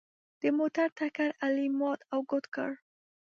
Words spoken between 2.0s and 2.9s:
او ګوډ کړ.